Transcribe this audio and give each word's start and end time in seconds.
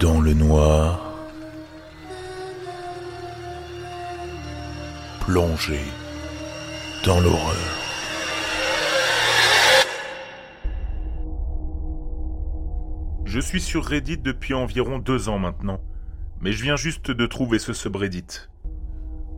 Dans 0.00 0.20
le 0.20 0.32
noir, 0.32 1.12
plongé 5.20 5.80
dans 7.04 7.18
l'horreur. 7.18 7.56
Je 13.24 13.40
suis 13.40 13.60
sur 13.60 13.84
Reddit 13.84 14.18
depuis 14.18 14.54
environ 14.54 15.00
deux 15.00 15.28
ans 15.28 15.40
maintenant, 15.40 15.80
mais 16.40 16.52
je 16.52 16.62
viens 16.62 16.76
juste 16.76 17.10
de 17.10 17.26
trouver 17.26 17.58
ce 17.58 17.72
subreddit. 17.72 18.48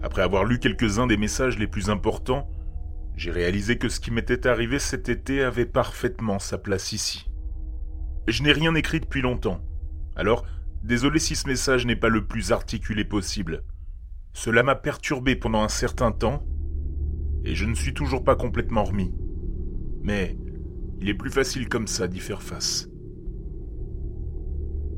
Après 0.02 0.20
avoir 0.20 0.44
lu 0.44 0.58
quelques-uns 0.58 1.06
des 1.06 1.16
messages 1.16 1.58
les 1.58 1.68
plus 1.68 1.88
importants, 1.88 2.50
j'ai 3.16 3.30
réalisé 3.30 3.78
que 3.78 3.88
ce 3.88 3.98
qui 3.98 4.10
m'était 4.10 4.46
arrivé 4.46 4.78
cet 4.78 5.08
été 5.08 5.42
avait 5.42 5.64
parfaitement 5.64 6.38
sa 6.38 6.58
place 6.58 6.92
ici. 6.92 7.30
Je 8.28 8.42
n'ai 8.42 8.52
rien 8.52 8.74
écrit 8.74 9.00
depuis 9.00 9.22
longtemps, 9.22 9.62
alors 10.16 10.44
désolé 10.82 11.18
si 11.18 11.36
ce 11.36 11.48
message 11.48 11.86
n'est 11.86 11.96
pas 11.96 12.08
le 12.08 12.26
plus 12.26 12.52
articulé 12.52 13.04
possible. 13.04 13.62
Cela 14.32 14.62
m'a 14.62 14.74
perturbé 14.74 15.36
pendant 15.36 15.62
un 15.62 15.68
certain 15.68 16.12
temps, 16.12 16.44
et 17.44 17.54
je 17.54 17.64
ne 17.64 17.74
suis 17.74 17.94
toujours 17.94 18.24
pas 18.24 18.36
complètement 18.36 18.84
remis. 18.84 19.14
Mais 20.02 20.36
il 21.00 21.08
est 21.08 21.14
plus 21.14 21.30
facile 21.30 21.68
comme 21.68 21.86
ça 21.86 22.08
d'y 22.08 22.20
faire 22.20 22.42
face. 22.42 22.88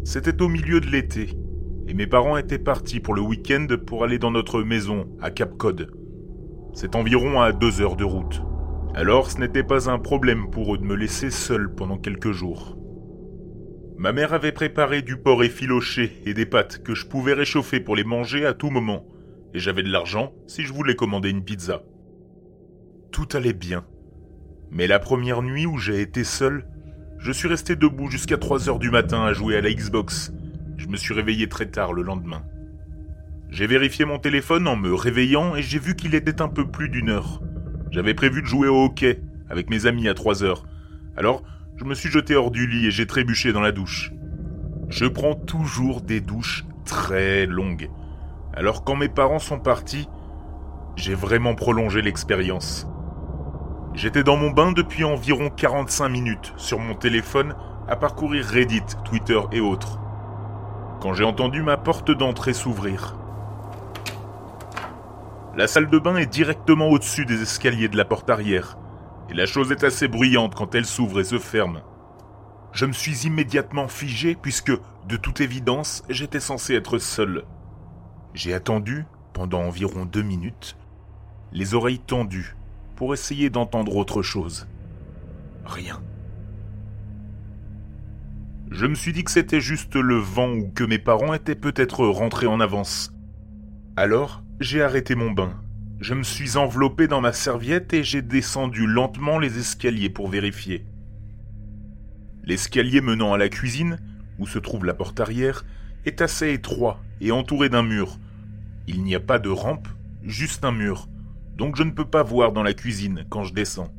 C'était 0.04 0.42
au 0.42 0.48
milieu 0.48 0.80
de 0.80 0.88
l'été, 0.88 1.36
et 1.86 1.94
mes 1.94 2.06
parents 2.06 2.36
étaient 2.36 2.58
partis 2.58 3.00
pour 3.00 3.14
le 3.14 3.22
week-end 3.22 3.66
pour 3.86 4.04
aller 4.04 4.18
dans 4.18 4.30
notre 4.30 4.62
maison 4.62 5.08
à 5.20 5.30
Cap 5.30 5.56
Cod. 5.56 5.90
C'est 6.74 6.96
environ 6.96 7.40
à 7.40 7.52
deux 7.52 7.80
heures 7.80 7.96
de 7.96 8.04
route. 8.04 8.42
Alors 8.94 9.30
ce 9.30 9.38
n'était 9.38 9.62
pas 9.62 9.90
un 9.90 9.98
problème 9.98 10.50
pour 10.50 10.74
eux 10.74 10.78
de 10.78 10.84
me 10.84 10.94
laisser 10.94 11.30
seul 11.30 11.74
pendant 11.74 11.98
quelques 11.98 12.32
jours. 12.32 12.76
Ma 13.98 14.12
mère 14.12 14.32
avait 14.32 14.52
préparé 14.52 15.02
du 15.02 15.16
porc 15.16 15.44
effiloché 15.44 16.20
et 16.26 16.34
des 16.34 16.46
pâtes 16.46 16.82
que 16.82 16.94
je 16.94 17.06
pouvais 17.06 17.34
réchauffer 17.34 17.80
pour 17.80 17.94
les 17.94 18.04
manger 18.04 18.46
à 18.46 18.54
tout 18.54 18.70
moment, 18.70 19.06
et 19.54 19.58
j'avais 19.58 19.82
de 19.82 19.90
l'argent 19.90 20.32
si 20.46 20.62
je 20.62 20.72
voulais 20.72 20.96
commander 20.96 21.30
une 21.30 21.44
pizza. 21.44 21.82
Tout 23.12 23.28
allait 23.32 23.52
bien. 23.52 23.84
Mais 24.70 24.86
la 24.86 24.98
première 24.98 25.42
nuit 25.42 25.66
où 25.66 25.78
j'ai 25.78 26.00
été 26.00 26.24
seul, 26.24 26.66
je 27.18 27.30
suis 27.30 27.48
resté 27.48 27.76
debout 27.76 28.10
jusqu'à 28.10 28.38
3 28.38 28.68
heures 28.68 28.78
du 28.78 28.90
matin 28.90 29.24
à 29.24 29.32
jouer 29.32 29.56
à 29.56 29.60
la 29.60 29.72
Xbox. 29.72 30.32
Je 30.76 30.88
me 30.88 30.96
suis 30.96 31.14
réveillé 31.14 31.48
très 31.48 31.66
tard 31.66 31.92
le 31.92 32.02
lendemain. 32.02 32.42
J'ai 33.50 33.66
vérifié 33.66 34.06
mon 34.06 34.18
téléphone 34.18 34.66
en 34.66 34.76
me 34.76 34.94
réveillant 34.94 35.54
et 35.54 35.62
j'ai 35.62 35.78
vu 35.78 35.94
qu'il 35.94 36.14
était 36.14 36.40
un 36.40 36.48
peu 36.48 36.66
plus 36.66 36.88
d'une 36.88 37.10
heure. 37.10 37.42
J'avais 37.90 38.14
prévu 38.14 38.40
de 38.40 38.46
jouer 38.46 38.68
au 38.68 38.86
hockey 38.86 39.20
avec 39.50 39.68
mes 39.68 39.84
amis 39.84 40.08
à 40.08 40.14
3 40.14 40.42
heures. 40.42 40.66
Alors, 41.16 41.42
je 41.82 41.88
me 41.88 41.94
suis 41.94 42.10
jeté 42.10 42.36
hors 42.36 42.52
du 42.52 42.68
lit 42.68 42.86
et 42.86 42.90
j'ai 42.92 43.08
trébuché 43.08 43.52
dans 43.52 43.60
la 43.60 43.72
douche. 43.72 44.12
Je 44.88 45.04
prends 45.04 45.34
toujours 45.34 46.00
des 46.00 46.20
douches 46.20 46.64
très 46.84 47.44
longues. 47.44 47.90
Alors 48.54 48.84
quand 48.84 48.94
mes 48.94 49.08
parents 49.08 49.40
sont 49.40 49.58
partis, 49.58 50.08
j'ai 50.94 51.14
vraiment 51.14 51.56
prolongé 51.56 52.00
l'expérience. 52.00 52.86
J'étais 53.94 54.22
dans 54.22 54.36
mon 54.36 54.50
bain 54.50 54.70
depuis 54.70 55.02
environ 55.02 55.50
45 55.50 56.08
minutes 56.08 56.52
sur 56.56 56.78
mon 56.78 56.94
téléphone 56.94 57.56
à 57.88 57.96
parcourir 57.96 58.44
Reddit, 58.44 58.84
Twitter 59.04 59.40
et 59.50 59.60
autres. 59.60 59.98
Quand 61.00 61.14
j'ai 61.14 61.24
entendu 61.24 61.62
ma 61.62 61.78
porte 61.78 62.12
d'entrée 62.12 62.52
s'ouvrir. 62.52 63.16
La 65.56 65.66
salle 65.66 65.90
de 65.90 65.98
bain 65.98 66.14
est 66.14 66.26
directement 66.26 66.90
au-dessus 66.90 67.26
des 67.26 67.42
escaliers 67.42 67.88
de 67.88 67.96
la 67.96 68.04
porte 68.04 68.30
arrière, 68.30 68.78
et 69.30 69.34
la 69.34 69.46
chose 69.46 69.72
est 69.72 69.84
assez 69.84 70.08
bruyante 70.08 70.54
quand 70.54 70.74
elle 70.74 70.86
s'ouvre 70.86 71.20
et 71.20 71.24
se 71.24 71.38
ferme. 71.38 71.82
Je 72.72 72.86
me 72.86 72.92
suis 72.92 73.26
immédiatement 73.26 73.88
figé 73.88 74.34
puisque, 74.34 74.72
de 75.08 75.16
toute 75.16 75.40
évidence, 75.40 76.02
j'étais 76.08 76.40
censé 76.40 76.74
être 76.74 76.98
seul. 76.98 77.44
J'ai 78.34 78.54
attendu, 78.54 79.04
pendant 79.32 79.62
environ 79.62 80.04
deux 80.04 80.22
minutes, 80.22 80.76
les 81.52 81.74
oreilles 81.74 81.98
tendues, 81.98 82.56
pour 82.96 83.12
essayer 83.12 83.50
d'entendre 83.50 83.96
autre 83.96 84.22
chose. 84.22 84.66
Rien. 85.64 86.00
Je 88.70 88.86
me 88.86 88.94
suis 88.94 89.12
dit 89.12 89.22
que 89.22 89.30
c'était 89.30 89.60
juste 89.60 89.96
le 89.96 90.16
vent 90.16 90.50
ou 90.50 90.70
que 90.74 90.84
mes 90.84 90.98
parents 90.98 91.34
étaient 91.34 91.54
peut-être 91.54 92.06
rentrés 92.06 92.46
en 92.46 92.58
avance. 92.58 93.12
Alors, 93.96 94.42
j'ai 94.60 94.82
arrêté 94.82 95.14
mon 95.14 95.30
bain. 95.30 95.61
Je 96.02 96.12
me 96.12 96.22
suis 96.22 96.58
enveloppé 96.58 97.08
dans 97.08 97.22
ma 97.22 97.32
serviette 97.32 97.94
et 97.94 98.04
j'ai 98.04 98.20
descendu 98.20 98.86
lentement 98.86 99.38
les 99.38 99.58
escaliers 99.58 100.10
pour 100.10 100.28
vérifier. 100.28 100.84
L'escalier 102.44 103.00
menant 103.00 103.32
à 103.32 103.38
la 103.38 103.48
cuisine, 103.48 103.98
où 104.38 104.46
se 104.46 104.58
trouve 104.58 104.84
la 104.84 104.92
porte 104.92 105.18
arrière, 105.20 105.64
est 106.04 106.20
assez 106.20 106.52
étroit 106.52 107.00
et 107.22 107.32
entouré 107.32 107.70
d'un 107.70 107.82
mur. 107.82 108.18
Il 108.86 109.02
n'y 109.02 109.14
a 109.14 109.20
pas 109.20 109.38
de 109.38 109.48
rampe, 109.48 109.88
juste 110.22 110.64
un 110.66 110.72
mur 110.72 111.08
donc 111.56 111.76
je 111.76 111.82
ne 111.82 111.90
peux 111.90 112.04
pas 112.04 112.22
voir 112.22 112.52
dans 112.52 112.62
la 112.62 112.74
cuisine 112.74 113.24
quand 113.28 113.44
je 113.44 113.54
descends. 113.54 113.92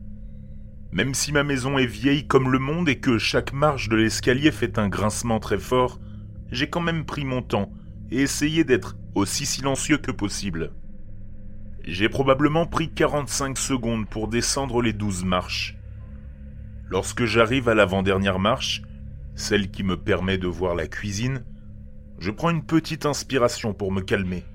Même 0.91 1.13
si 1.13 1.31
ma 1.31 1.43
maison 1.43 1.77
est 1.77 1.85
vieille 1.85 2.27
comme 2.27 2.51
le 2.51 2.59
monde 2.59 2.89
et 2.89 2.99
que 2.99 3.17
chaque 3.17 3.53
marche 3.53 3.89
de 3.89 3.95
l'escalier 3.95 4.51
fait 4.51 4.77
un 4.77 4.89
grincement 4.89 5.39
très 5.39 5.57
fort, 5.57 5.99
j'ai 6.51 6.69
quand 6.69 6.81
même 6.81 7.05
pris 7.05 7.25
mon 7.25 7.41
temps 7.41 7.71
et 8.11 8.21
essayé 8.21 8.63
d'être 8.63 8.95
aussi 9.15 9.45
silencieux 9.45 9.97
que 9.97 10.11
possible. 10.11 10.71
J'ai 11.85 12.07
probablement 12.07 12.65
pris 12.65 12.89
45 12.89 13.57
secondes 13.57 14.07
pour 14.07 14.29
descendre 14.29 14.81
les 14.81 14.93
12 14.93 15.25
marches. 15.25 15.77
Lorsque 16.89 17.25
j'arrive 17.25 17.67
à 17.67 17.75
l'avant-dernière 17.75 18.39
marche, 18.39 18.83
celle 19.35 19.69
qui 19.69 19.83
me 19.83 19.97
permet 19.97 20.37
de 20.37 20.47
voir 20.47 20.75
la 20.75 20.87
cuisine, 20.87 21.43
je 22.19 22.31
prends 22.31 22.51
une 22.51 22.63
petite 22.63 23.05
inspiration 23.05 23.73
pour 23.73 23.91
me 23.91 23.99
calmer. 23.99 24.45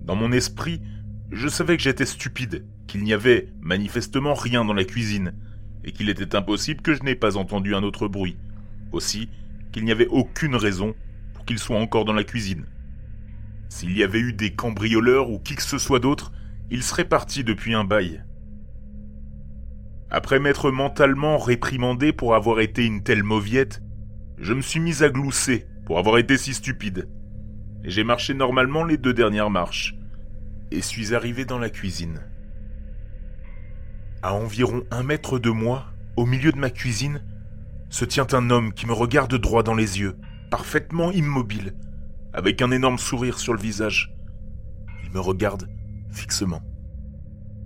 Dans 0.00 0.16
mon 0.16 0.32
esprit, 0.32 0.80
je 1.30 1.46
savais 1.46 1.76
que 1.76 1.82
j'étais 1.82 2.06
stupide, 2.06 2.64
qu'il 2.86 3.02
n'y 3.02 3.12
avait 3.12 3.48
manifestement 3.60 4.32
rien 4.32 4.64
dans 4.64 4.72
la 4.72 4.84
cuisine, 4.84 5.34
et 5.84 5.92
qu'il 5.92 6.08
était 6.08 6.34
impossible 6.34 6.80
que 6.80 6.94
je 6.94 7.02
n'ai 7.02 7.16
pas 7.16 7.36
entendu 7.36 7.74
un 7.74 7.82
autre 7.82 8.08
bruit. 8.08 8.38
Aussi, 8.92 9.28
qu'il 9.72 9.84
n'y 9.84 9.92
avait 9.92 10.08
aucune 10.08 10.56
raison 10.56 10.94
pour 11.34 11.44
qu'il 11.44 11.58
soit 11.58 11.78
encore 11.78 12.06
dans 12.06 12.14
la 12.14 12.24
cuisine. 12.24 12.64
S'il 13.68 13.96
y 13.96 14.02
avait 14.02 14.20
eu 14.20 14.32
des 14.32 14.54
cambrioleurs 14.54 15.30
ou 15.30 15.38
qui 15.38 15.56
que 15.56 15.62
ce 15.62 15.78
soit 15.78 15.98
d'autre, 15.98 16.32
il 16.70 16.82
serait 16.82 17.08
parti 17.08 17.44
depuis 17.44 17.74
un 17.74 17.84
bail. 17.84 18.24
Après 20.10 20.38
m'être 20.38 20.70
mentalement 20.70 21.36
réprimandé 21.38 22.12
pour 22.12 22.34
avoir 22.34 22.60
été 22.60 22.84
une 22.84 23.02
telle 23.02 23.24
mauviette, 23.24 23.82
je 24.38 24.54
me 24.54 24.60
suis 24.60 24.80
mis 24.80 25.02
à 25.02 25.08
glousser 25.08 25.66
pour 25.84 25.98
avoir 25.98 26.18
été 26.18 26.36
si 26.36 26.54
stupide. 26.54 27.08
J'ai 27.84 28.04
marché 28.04 28.34
normalement 28.34 28.84
les 28.84 28.96
deux 28.96 29.14
dernières 29.14 29.50
marches 29.50 29.94
et 30.70 30.82
suis 30.82 31.14
arrivé 31.14 31.44
dans 31.44 31.58
la 31.58 31.70
cuisine. 31.70 32.20
À 34.22 34.34
environ 34.34 34.84
un 34.90 35.02
mètre 35.02 35.38
de 35.38 35.50
moi, 35.50 35.86
au 36.16 36.26
milieu 36.26 36.52
de 36.52 36.58
ma 36.58 36.70
cuisine, 36.70 37.22
se 37.90 38.04
tient 38.04 38.26
un 38.32 38.50
homme 38.50 38.72
qui 38.72 38.86
me 38.86 38.92
regarde 38.92 39.34
droit 39.36 39.62
dans 39.62 39.74
les 39.74 40.00
yeux, 40.00 40.16
parfaitement 40.50 41.12
immobile, 41.12 41.74
avec 42.36 42.60
un 42.60 42.70
énorme 42.70 42.98
sourire 42.98 43.38
sur 43.38 43.54
le 43.54 43.60
visage. 43.60 44.14
Il 45.02 45.10
me 45.10 45.20
regarde 45.20 45.70
fixement. 46.12 46.60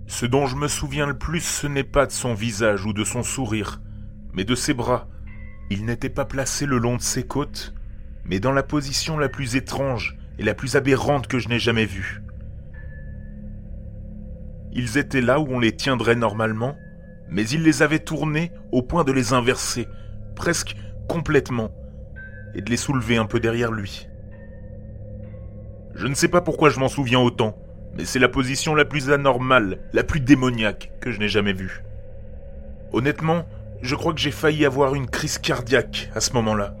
Ce 0.07 0.25
dont 0.25 0.47
je 0.47 0.55
me 0.55 0.69
souviens 0.69 1.05
le 1.05 1.17
plus, 1.17 1.41
ce 1.41 1.67
n'est 1.67 1.83
pas 1.83 2.05
de 2.05 2.11
son 2.11 2.33
visage 2.33 2.85
ou 2.85 2.93
de 2.93 3.03
son 3.03 3.21
sourire, 3.21 3.81
mais 4.33 4.45
de 4.45 4.55
ses 4.55 4.73
bras. 4.73 5.09
Il 5.69 5.85
n'était 5.85 6.09
pas 6.09 6.23
placé 6.23 6.65
le 6.65 6.77
long 6.77 6.95
de 6.95 7.01
ses 7.01 7.27
côtes, 7.27 7.73
mais 8.23 8.39
dans 8.39 8.53
la 8.53 8.63
position 8.63 9.17
la 9.17 9.27
plus 9.27 9.57
étrange 9.57 10.17
et 10.39 10.43
la 10.43 10.53
plus 10.53 10.77
aberrante 10.77 11.27
que 11.27 11.37
je 11.37 11.49
n'ai 11.49 11.59
jamais 11.59 11.85
vue. 11.85 12.21
Ils 14.71 14.97
étaient 14.97 15.21
là 15.21 15.41
où 15.41 15.47
on 15.49 15.59
les 15.59 15.75
tiendrait 15.75 16.15
normalement, 16.15 16.77
mais 17.29 17.47
il 17.47 17.63
les 17.63 17.81
avait 17.81 17.99
tournés 17.99 18.53
au 18.71 18.83
point 18.83 19.03
de 19.03 19.11
les 19.11 19.33
inverser, 19.33 19.89
presque 20.37 20.77
complètement, 21.09 21.71
et 22.55 22.61
de 22.61 22.69
les 22.69 22.77
soulever 22.77 23.17
un 23.17 23.25
peu 23.25 23.41
derrière 23.41 23.73
lui. 23.73 24.07
Je 26.01 26.07
ne 26.07 26.15
sais 26.15 26.29
pas 26.29 26.41
pourquoi 26.41 26.71
je 26.71 26.79
m'en 26.79 26.87
souviens 26.87 27.19
autant, 27.19 27.55
mais 27.95 28.05
c'est 28.05 28.17
la 28.17 28.27
position 28.27 28.73
la 28.73 28.85
plus 28.85 29.11
anormale, 29.11 29.77
la 29.93 30.03
plus 30.03 30.19
démoniaque 30.19 30.91
que 30.99 31.11
je 31.11 31.19
n'ai 31.19 31.27
jamais 31.27 31.53
vue. 31.53 31.83
Honnêtement, 32.91 33.45
je 33.83 33.93
crois 33.93 34.11
que 34.11 34.19
j'ai 34.19 34.31
failli 34.31 34.65
avoir 34.65 34.95
une 34.95 35.07
crise 35.07 35.37
cardiaque 35.37 36.09
à 36.15 36.19
ce 36.19 36.33
moment-là. 36.33 36.73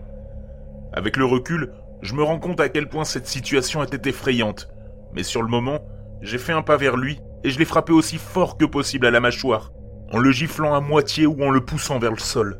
Avec 0.91 1.17
le 1.17 1.25
recul, 1.25 1.71
je 2.01 2.15
me 2.15 2.23
rends 2.23 2.39
compte 2.39 2.59
à 2.61 2.69
quel 2.69 2.89
point 2.89 3.03
cette 3.03 3.27
situation 3.27 3.83
était 3.83 4.09
effrayante, 4.09 4.69
mais 5.13 5.21
sur 5.21 5.43
le 5.43 5.49
moment, 5.49 5.81
j'ai 6.23 6.39
fait 6.39 6.53
un 6.53 6.63
pas 6.63 6.77
vers 6.77 6.97
lui 6.97 7.19
et 7.43 7.51
je 7.51 7.59
l'ai 7.59 7.65
frappé 7.65 7.93
aussi 7.93 8.17
fort 8.17 8.57
que 8.57 8.65
possible 8.65 9.05
à 9.05 9.11
la 9.11 9.19
mâchoire, 9.19 9.71
en 10.11 10.17
le 10.17 10.31
giflant 10.31 10.73
à 10.73 10.81
moitié 10.81 11.27
ou 11.27 11.43
en 11.43 11.51
le 11.51 11.63
poussant 11.63 11.99
vers 11.99 12.09
le 12.09 12.17
sol. 12.17 12.59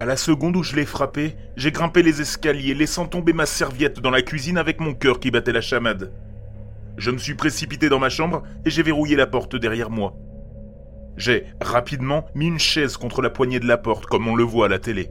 À 0.00 0.06
la 0.06 0.16
seconde 0.16 0.56
où 0.56 0.62
je 0.62 0.76
l'ai 0.76 0.86
frappé, 0.86 1.36
j'ai 1.56 1.72
grimpé 1.72 2.02
les 2.02 2.22
escaliers, 2.22 2.72
laissant 2.72 3.06
tomber 3.06 3.34
ma 3.34 3.44
serviette 3.44 4.00
dans 4.00 4.08
la 4.08 4.22
cuisine 4.22 4.56
avec 4.56 4.80
mon 4.80 4.94
cœur 4.94 5.20
qui 5.20 5.30
battait 5.30 5.52
la 5.52 5.60
chamade. 5.60 6.10
Je 6.96 7.10
me 7.10 7.18
suis 7.18 7.34
précipité 7.34 7.90
dans 7.90 7.98
ma 7.98 8.08
chambre 8.08 8.42
et 8.64 8.70
j'ai 8.70 8.82
verrouillé 8.82 9.14
la 9.14 9.26
porte 9.26 9.56
derrière 9.56 9.90
moi. 9.90 10.14
J'ai 11.18 11.44
rapidement 11.60 12.24
mis 12.34 12.46
une 12.46 12.58
chaise 12.58 12.96
contre 12.96 13.20
la 13.20 13.28
poignée 13.28 13.60
de 13.60 13.68
la 13.68 13.76
porte 13.76 14.06
comme 14.06 14.26
on 14.26 14.36
le 14.36 14.42
voit 14.42 14.66
à 14.66 14.68
la 14.70 14.78
télé. 14.78 15.10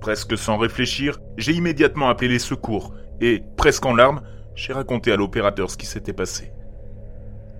Presque 0.00 0.36
sans 0.36 0.56
réfléchir, 0.56 1.20
j'ai 1.36 1.52
immédiatement 1.52 2.08
appelé 2.08 2.26
les 2.26 2.40
secours 2.40 2.94
et, 3.20 3.44
presque 3.56 3.86
en 3.86 3.94
larmes, 3.94 4.22
j'ai 4.56 4.72
raconté 4.72 5.12
à 5.12 5.16
l'opérateur 5.16 5.70
ce 5.70 5.76
qui 5.76 5.86
s'était 5.86 6.12
passé. 6.12 6.50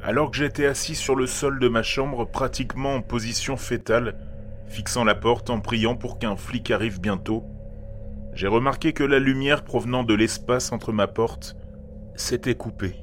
Alors 0.03 0.33
que 0.33 0.37
j'étais 0.37 0.67
assis 0.67 0.97
sur 0.97 1.15
le 1.15 1.29
sol 1.29 1.61
de 1.61 1.69
ma 1.69 1.85
chambre, 1.85 2.25
pratiquement 2.25 2.97
en 2.97 3.03
position 3.03 3.57
fétale, 3.57 4.17
fixant 4.67 5.05
la 5.05 5.15
porte 5.15 5.51
en 5.51 5.61
priant 5.61 5.97
pour 5.97 6.19
qu'un 6.19 6.37
flic 6.37 6.71
arrive 6.71 7.01
bientôt, 7.01 7.45
j'ai 8.35 8.49
remarqué 8.49 8.93
que 8.93 9.05
la 9.05 9.19
lumière 9.19 9.63
provenant 9.63 10.03
de 10.03 10.15
l'espace 10.15 10.73
entre 10.73 10.93
ma 10.93 11.07
porte 11.07 11.57
s'était 12.17 12.57
coupée. 12.57 12.97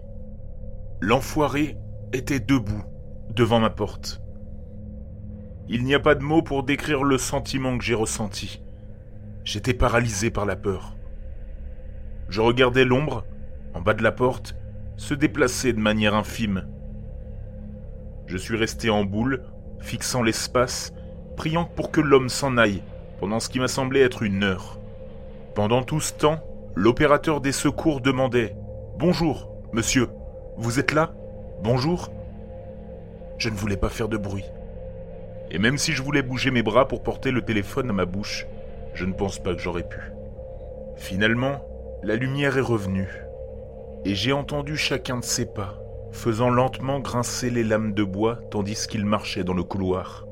L'enfoiré 0.99 1.77
était 2.13 2.39
debout, 2.39 2.83
devant 3.29 3.59
ma 3.59 3.69
porte. 3.69 4.21
Il 5.69 5.85
n'y 5.85 5.95
a 5.95 5.99
pas 5.99 6.15
de 6.15 6.23
mots 6.23 6.41
pour 6.41 6.63
décrire 6.63 7.03
le 7.03 7.17
sentiment 7.17 7.77
que 7.77 7.83
j'ai 7.83 7.93
ressenti. 7.93 8.61
J'étais 9.45 9.73
paralysé 9.73 10.29
par 10.29 10.45
la 10.45 10.57
peur. 10.57 10.97
Je 12.27 12.41
regardais 12.41 12.85
l'ombre, 12.85 13.23
en 13.73 13.81
bas 13.81 13.93
de 13.93 14.03
la 14.03 14.11
porte, 14.11 14.55
se 14.97 15.13
déplacer 15.13 15.73
de 15.73 15.79
manière 15.79 16.13
infime. 16.13 16.67
Je 18.27 18.37
suis 18.37 18.57
resté 18.57 18.89
en 18.89 19.03
boule, 19.03 19.43
fixant 19.79 20.23
l'espace, 20.23 20.93
priant 21.35 21.65
pour 21.65 21.91
que 21.91 22.01
l'homme 22.01 22.29
s'en 22.29 22.57
aille, 22.57 22.83
pendant 23.19 23.39
ce 23.39 23.49
qui 23.49 23.59
m'a 23.59 23.67
semblé 23.67 24.01
être 24.01 24.23
une 24.23 24.43
heure. 24.43 24.79
Pendant 25.55 25.83
tout 25.83 25.99
ce 25.99 26.13
temps, 26.13 26.39
l'opérateur 26.75 27.41
des 27.41 27.51
secours 27.51 28.01
demandait⁇ 28.01 28.47
Bonjour, 28.97 29.51
monsieur, 29.73 30.07
vous 30.57 30.79
êtes 30.79 30.93
là? 30.93 31.13
Bonjour?⁇ 31.63 32.07
Je 33.37 33.49
ne 33.49 33.55
voulais 33.55 33.77
pas 33.77 33.89
faire 33.89 34.09
de 34.09 34.17
bruit. 34.17 34.45
Et 35.49 35.59
même 35.59 35.77
si 35.77 35.91
je 35.91 36.01
voulais 36.01 36.21
bouger 36.21 36.51
mes 36.51 36.63
bras 36.63 36.87
pour 36.87 37.03
porter 37.03 37.31
le 37.31 37.41
téléphone 37.41 37.89
à 37.89 37.93
ma 37.93 38.05
bouche, 38.05 38.47
je 38.93 39.05
ne 39.05 39.13
pense 39.13 39.39
pas 39.39 39.53
que 39.53 39.61
j'aurais 39.61 39.87
pu. 39.87 39.99
Finalement, 40.95 41.65
la 42.03 42.15
lumière 42.15 42.57
est 42.57 42.61
revenue, 42.61 43.09
et 44.05 44.15
j'ai 44.15 44.33
entendu 44.33 44.77
chacun 44.77 45.17
de 45.17 45.23
ses 45.23 45.45
pas, 45.45 45.77
faisant 46.11 46.49
lentement 46.49 46.99
grincer 46.99 47.49
les 47.49 47.63
lames 47.63 47.93
de 47.93 48.03
bois 48.03 48.39
tandis 48.49 48.87
qu'il 48.87 49.05
marchait 49.05 49.43
dans 49.43 49.53
le 49.53 49.63
couloir. 49.63 50.25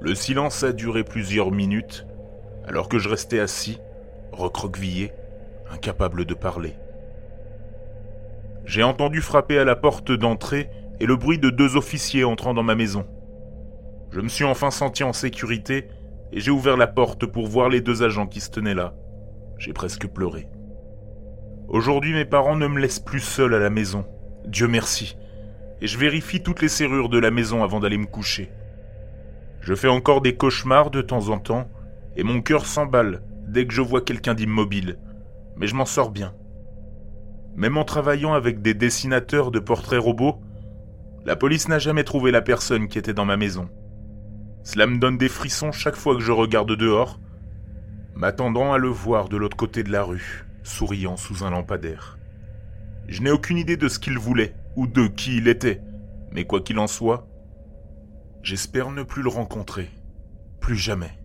Le 0.00 0.14
silence 0.14 0.62
a 0.62 0.72
duré 0.72 1.02
plusieurs 1.02 1.50
minutes, 1.50 2.06
alors 2.66 2.88
que 2.88 2.98
je 2.98 3.08
restais 3.08 3.40
assis, 3.40 3.80
recroquevillé, 4.32 5.12
incapable 5.72 6.24
de 6.24 6.34
parler. 6.34 6.74
J'ai 8.64 8.82
entendu 8.82 9.20
frapper 9.20 9.58
à 9.58 9.64
la 9.64 9.74
porte 9.74 10.12
d'entrée 10.12 10.70
et 11.00 11.06
le 11.06 11.16
bruit 11.16 11.38
de 11.38 11.50
deux 11.50 11.76
officiers 11.76 12.24
entrant 12.24 12.54
dans 12.54 12.62
ma 12.62 12.74
maison. 12.74 13.06
Je 14.10 14.20
me 14.20 14.28
suis 14.28 14.44
enfin 14.44 14.70
senti 14.70 15.02
en 15.02 15.12
sécurité 15.12 15.88
et 16.32 16.40
j'ai 16.40 16.50
ouvert 16.50 16.76
la 16.76 16.86
porte 16.86 17.26
pour 17.26 17.46
voir 17.46 17.68
les 17.68 17.80
deux 17.80 18.02
agents 18.02 18.26
qui 18.26 18.40
se 18.40 18.50
tenaient 18.50 18.74
là. 18.74 18.94
J'ai 19.58 19.72
presque 19.72 20.06
pleuré. 20.06 20.46
Aujourd'hui, 21.68 22.12
mes 22.12 22.24
parents 22.24 22.56
ne 22.56 22.66
me 22.66 22.78
laissent 22.78 23.00
plus 23.00 23.20
seul 23.20 23.52
à 23.54 23.58
la 23.58 23.70
maison. 23.70 24.04
Dieu 24.46 24.68
merci. 24.68 25.16
Et 25.80 25.86
je 25.86 25.98
vérifie 25.98 26.42
toutes 26.42 26.62
les 26.62 26.68
serrures 26.68 27.08
de 27.08 27.18
la 27.18 27.30
maison 27.30 27.64
avant 27.64 27.80
d'aller 27.80 27.98
me 27.98 28.06
coucher. 28.06 28.50
Je 29.60 29.74
fais 29.74 29.88
encore 29.88 30.20
des 30.20 30.36
cauchemars 30.36 30.90
de 30.90 31.02
temps 31.02 31.28
en 31.28 31.38
temps, 31.38 31.68
et 32.16 32.22
mon 32.22 32.40
cœur 32.40 32.66
s'emballe 32.66 33.22
dès 33.46 33.66
que 33.66 33.74
je 33.74 33.82
vois 33.82 34.00
quelqu'un 34.00 34.34
d'immobile. 34.34 34.98
Mais 35.56 35.66
je 35.66 35.74
m'en 35.74 35.86
sors 35.86 36.10
bien. 36.10 36.34
Même 37.56 37.76
en 37.76 37.84
travaillant 37.84 38.34
avec 38.34 38.62
des 38.62 38.74
dessinateurs 38.74 39.50
de 39.50 39.58
portraits 39.58 40.00
robots, 40.00 40.40
la 41.24 41.36
police 41.36 41.68
n'a 41.68 41.78
jamais 41.78 42.04
trouvé 42.04 42.30
la 42.30 42.40
personne 42.40 42.88
qui 42.88 42.98
était 42.98 43.14
dans 43.14 43.24
ma 43.24 43.36
maison. 43.36 43.68
Cela 44.62 44.86
me 44.86 44.98
donne 44.98 45.18
des 45.18 45.28
frissons 45.28 45.72
chaque 45.72 45.96
fois 45.96 46.14
que 46.14 46.20
je 46.22 46.32
regarde 46.32 46.76
dehors, 46.76 47.18
m'attendant 48.14 48.72
à 48.72 48.78
le 48.78 48.88
voir 48.88 49.28
de 49.28 49.36
l'autre 49.36 49.56
côté 49.56 49.82
de 49.82 49.90
la 49.90 50.02
rue, 50.02 50.44
souriant 50.62 51.16
sous 51.16 51.44
un 51.44 51.50
lampadaire. 51.50 52.18
Je 53.08 53.22
n'ai 53.22 53.30
aucune 53.30 53.58
idée 53.58 53.76
de 53.76 53.88
ce 53.88 53.98
qu'il 53.98 54.18
voulait 54.18 54.54
ou 54.76 54.86
de 54.86 55.06
qui 55.06 55.38
il 55.38 55.48
était, 55.48 55.80
mais 56.30 56.44
quoi 56.44 56.60
qu'il 56.60 56.78
en 56.78 56.86
soit, 56.86 57.26
j'espère 58.42 58.90
ne 58.90 59.02
plus 59.02 59.22
le 59.22 59.28
rencontrer, 59.28 59.90
plus 60.60 60.76
jamais. 60.76 61.18